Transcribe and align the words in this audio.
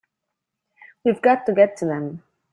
We've 1.05 1.21
got 1.21 1.45
to 1.45 1.53
get 1.53 1.77
to 1.77 1.85
them! 1.85 2.23